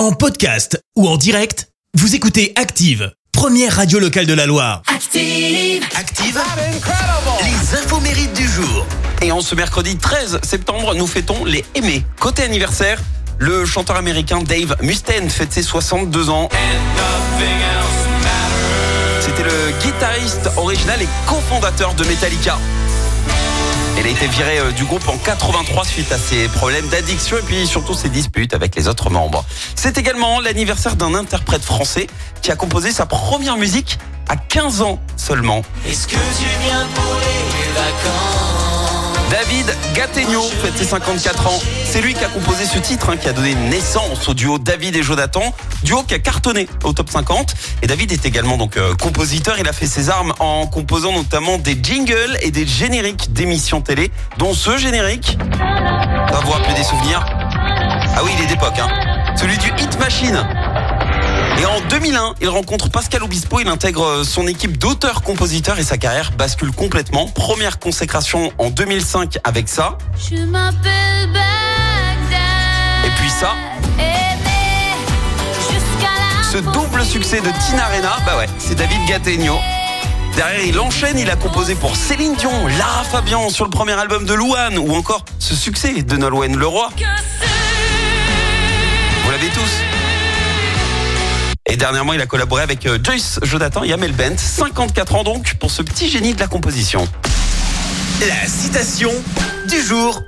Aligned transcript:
En 0.00 0.12
podcast 0.12 0.82
ou 0.96 1.06
en 1.06 1.18
direct, 1.18 1.68
vous 1.92 2.14
écoutez 2.14 2.54
Active, 2.56 3.12
première 3.32 3.76
radio 3.76 3.98
locale 3.98 4.24
de 4.24 4.32
la 4.32 4.46
Loire. 4.46 4.80
Active. 4.86 5.84
Active 5.94 6.40
Les 7.42 7.78
infos 7.78 8.00
mérites 8.00 8.32
du 8.32 8.48
jour. 8.48 8.86
Et 9.20 9.30
en 9.30 9.42
ce 9.42 9.54
mercredi 9.54 9.98
13 9.98 10.40
septembre, 10.42 10.94
nous 10.94 11.06
fêtons 11.06 11.44
les 11.44 11.66
aimés. 11.74 12.02
Côté 12.18 12.44
anniversaire, 12.44 12.98
le 13.36 13.66
chanteur 13.66 13.96
américain 13.96 14.40
Dave 14.40 14.74
Mustaine 14.80 15.28
fête 15.28 15.52
ses 15.52 15.62
62 15.62 16.30
ans. 16.30 16.48
C'était 19.20 19.42
le 19.42 19.82
guitariste 19.84 20.48
original 20.56 21.02
et 21.02 21.08
cofondateur 21.26 21.92
de 21.92 22.04
Metallica. 22.04 22.58
Il 23.98 24.06
a 24.06 24.08
été 24.10 24.26
viré 24.28 24.58
euh, 24.58 24.72
du 24.72 24.84
groupe 24.84 25.06
en 25.08 25.16
83 25.16 25.84
suite 25.84 26.12
à 26.12 26.18
ses 26.18 26.48
problèmes 26.48 26.86
d'addiction 26.88 27.36
et 27.38 27.42
puis 27.42 27.66
surtout 27.66 27.94
ses 27.94 28.08
disputes 28.08 28.54
avec 28.54 28.74
les 28.76 28.88
autres 28.88 29.10
membres. 29.10 29.44
C'est 29.74 29.98
également 29.98 30.40
l'anniversaire 30.40 30.96
d'un 30.96 31.14
interprète 31.14 31.62
français 31.62 32.06
qui 32.42 32.50
a 32.50 32.56
composé 32.56 32.92
sa 32.92 33.06
première 33.06 33.56
musique 33.56 33.98
à 34.28 34.36
15 34.36 34.82
ans 34.82 34.98
seulement. 35.16 35.62
Est-ce 35.86 36.06
que 36.06 36.12
tu 36.12 36.46
viens 36.64 36.86
pour 36.94 37.14
les 37.14 37.72
vacances? 37.74 38.29
Gattegno 39.94 40.42
fête 40.42 40.76
ses 40.76 40.84
54 40.84 41.46
ans. 41.46 41.58
C'est 41.84 42.00
lui 42.00 42.14
qui 42.14 42.24
a 42.24 42.28
composé 42.28 42.64
ce 42.64 42.78
titre 42.78 43.10
hein, 43.10 43.16
qui 43.16 43.28
a 43.28 43.32
donné 43.32 43.54
naissance 43.54 44.28
au 44.28 44.34
duo 44.34 44.58
David 44.58 44.96
et 44.96 45.02
Jonathan, 45.02 45.54
duo 45.82 46.02
qui 46.02 46.14
a 46.14 46.18
cartonné 46.18 46.68
au 46.84 46.92
top 46.92 47.10
50. 47.10 47.54
Et 47.82 47.86
David 47.86 48.12
est 48.12 48.24
également 48.24 48.56
donc 48.56 48.76
euh, 48.76 48.94
compositeur. 48.94 49.56
Il 49.58 49.68
a 49.68 49.72
fait 49.72 49.86
ses 49.86 50.08
armes 50.08 50.32
en 50.38 50.66
composant 50.66 51.12
notamment 51.12 51.58
des 51.58 51.78
jingles 51.82 52.38
et 52.42 52.50
des 52.50 52.66
génériques 52.66 53.32
d'émissions 53.32 53.80
télé, 53.80 54.10
dont 54.38 54.54
ce 54.54 54.76
générique. 54.76 55.38
Va 55.58 56.40
vous 56.44 56.52
rappeler 56.52 56.74
des 56.74 56.84
souvenirs 56.84 57.24
Ah 57.28 58.22
oui, 58.24 58.30
il 58.38 58.44
est 58.44 58.48
d'époque. 58.48 58.78
Hein. 58.78 58.88
Celui 59.36 59.58
du 59.58 59.68
Hit 59.78 59.98
Machine. 59.98 60.46
En 61.80 61.88
2001, 61.88 62.34
il 62.42 62.48
rencontre 62.48 62.90
Pascal 62.90 63.22
Obispo, 63.22 63.58
il 63.60 63.68
intègre 63.68 64.04
euh, 64.04 64.24
son 64.24 64.46
équipe 64.46 64.76
d'auteurs-compositeurs 64.76 65.78
et 65.78 65.82
sa 65.82 65.96
carrière 65.96 66.30
bascule 66.32 66.72
complètement. 66.72 67.26
Première 67.26 67.78
consécration 67.78 68.52
en 68.58 68.70
2005 68.70 69.38
avec 69.44 69.68
ça. 69.68 69.96
Je 70.30 70.36
m'appelle 70.44 71.26
Bagdad. 71.28 72.36
Et 73.06 73.10
puis 73.18 73.30
ça. 73.30 73.54
Ce 76.52 76.58
double 76.58 77.04
succès 77.04 77.40
de 77.40 77.48
Tina 77.66 77.84
Arena, 77.84 78.16
bah 78.26 78.36
ouais, 78.36 78.46
c'est 78.58 78.74
David 78.74 78.98
Gattegno. 79.08 79.56
Derrière, 80.36 80.64
il 80.64 80.78
enchaîne, 80.80 81.18
il 81.18 81.30
a 81.30 81.36
composé 81.36 81.76
pour 81.76 81.96
Céline 81.96 82.34
Dion, 82.34 82.66
Lara 82.78 83.04
Fabian 83.04 83.48
sur 83.50 83.64
le 83.64 83.70
premier 83.70 83.92
album 83.92 84.26
de 84.26 84.34
Louane, 84.34 84.76
ou 84.76 84.94
encore 84.94 85.24
ce 85.38 85.54
succès 85.54 85.92
de 86.02 86.16
Nolwenn 86.16 86.56
Leroy. 86.56 86.88
que 86.96 87.49
dernièrement, 91.80 92.12
il 92.12 92.20
a 92.20 92.26
collaboré 92.26 92.62
avec 92.62 92.84
euh, 92.84 92.98
Joyce 93.02 93.40
Jonathan 93.42 93.82
et 93.82 93.92
Amel 93.92 94.12
Bent, 94.12 94.36
54 94.36 95.14
ans 95.14 95.24
donc, 95.24 95.54
pour 95.54 95.70
ce 95.70 95.80
petit 95.80 96.10
génie 96.10 96.34
de 96.34 96.38
la 96.38 96.46
composition. 96.46 97.08
La 98.20 98.46
citation 98.46 99.10
du 99.66 99.80
jour. 99.80 100.22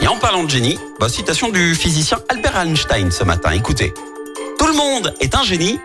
Et 0.00 0.06
en 0.06 0.16
parlant 0.16 0.44
de 0.44 0.50
génie, 0.50 0.78
bah, 1.00 1.08
citation 1.08 1.48
du 1.48 1.74
physicien 1.74 2.18
Albert 2.28 2.56
Einstein 2.56 3.10
ce 3.10 3.24
matin. 3.24 3.50
Écoutez, 3.50 3.92
tout 4.58 4.66
le 4.66 4.72
monde 4.72 5.12
est 5.20 5.34
un 5.34 5.42
génie, 5.42 5.80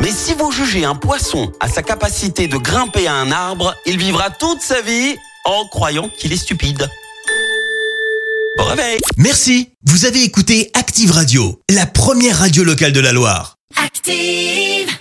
mais 0.00 0.10
si 0.10 0.32
vous 0.34 0.52
jugez 0.52 0.84
un 0.84 0.94
poisson 0.94 1.52
à 1.58 1.68
sa 1.68 1.82
capacité 1.82 2.46
de 2.46 2.56
grimper 2.56 3.08
à 3.08 3.14
un 3.14 3.32
arbre, 3.32 3.74
il 3.84 3.98
vivra 3.98 4.30
toute 4.30 4.60
sa 4.60 4.80
vie 4.80 5.16
en 5.44 5.66
croyant 5.66 6.08
qu'il 6.20 6.32
est 6.32 6.36
stupide. 6.36 6.88
Bon 8.58 8.64
réveil 8.64 9.00
Merci. 9.16 9.70
Vous 9.86 10.04
avez 10.04 10.22
écouté 10.22 10.70
Active 10.74 11.10
Radio, 11.10 11.60
la 11.68 11.86
première 11.86 12.38
radio 12.38 12.62
locale 12.62 12.92
de 12.92 13.00
la 13.00 13.12
Loire. 13.12 13.56
Active! 13.76 14.91